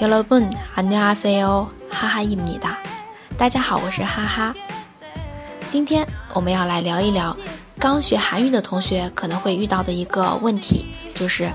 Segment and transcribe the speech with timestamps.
[0.00, 2.78] 여러분안녕하세요哈哈입니다
[3.36, 4.54] 大家好，我是哈哈。
[5.70, 7.36] 今天我们要来聊一聊
[7.78, 11.50] 刚学韩语的同学可能会遇到的一个问题，就是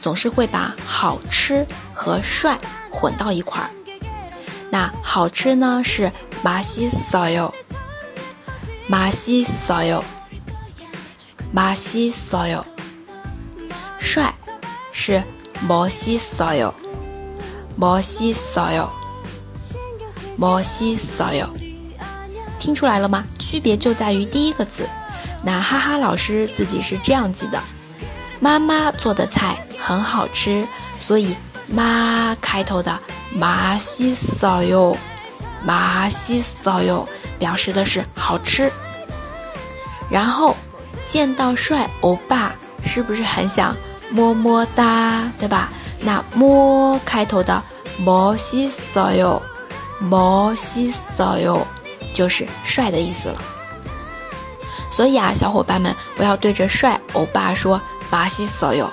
[0.00, 2.58] 总是会把好吃和帅
[2.90, 3.70] 混到一块儿。
[4.70, 6.10] 那好吃呢是
[6.42, 7.52] 맛있어 요，
[8.90, 10.02] 맛있어 요，
[11.54, 12.64] 맛있어 요。
[13.98, 14.34] 帅
[14.92, 15.22] 是
[15.66, 16.74] 멋있어 요。
[17.78, 18.88] 멋있어 요，
[20.38, 21.48] 멋있어 요，
[22.58, 23.24] 听出来了吗？
[23.38, 24.88] 区别就在于第一个字。
[25.44, 27.60] 那哈哈老师自己是这样记的：
[28.40, 30.66] 妈妈做的菜很好吃，
[31.00, 31.36] 所以
[31.68, 32.98] 妈开头的
[33.38, 34.96] 맛있어 요，
[35.66, 37.06] 맛있어 요，
[37.38, 38.72] 表示的是好吃。
[40.10, 40.56] 然后
[41.08, 42.52] 见到帅欧巴，
[42.84, 43.76] 是不是很想
[44.10, 45.70] 么么哒，对吧？
[46.00, 47.62] 那么开头的
[48.04, 49.40] 멋있어 요，
[50.00, 51.62] 멋있어 요，
[52.14, 53.40] 就是帅的意思了。
[54.90, 58.86] 所以啊，小伙伴们不要对着帅欧巴说맛있어 요，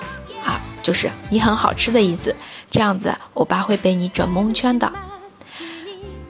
[0.44, 2.34] 啊，就是你很好吃的意思。
[2.70, 4.92] 这样子欧巴会被你整蒙圈的。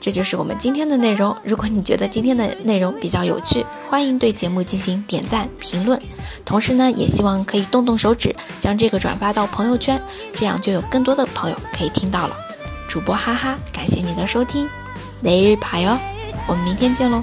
[0.00, 1.36] 这就是我们今天的内容。
[1.44, 6.00] 如果你觉得今天的内容比较有趣，欢迎对节目进行点赞、评论。
[6.44, 10.00] 同时呢，也希望可以动动手指，将这个转发到朋友圈，
[10.34, 12.36] 这样就有更多的朋友可以听到了。
[12.88, 14.68] 主播哈哈，感谢你的收听，
[15.22, 15.96] 雷日牌哟，
[16.48, 17.20] 我们明天见喽。